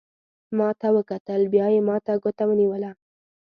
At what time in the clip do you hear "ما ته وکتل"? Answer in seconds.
0.57-1.41